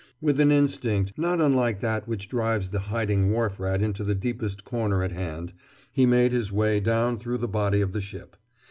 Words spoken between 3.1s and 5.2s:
wharf rat into the deepest corner at